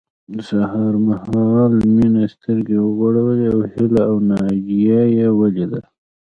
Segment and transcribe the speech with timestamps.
[0.49, 5.81] سهار مهال مينې سترګې وغړولې او هيله او ناجيه يې وليدلې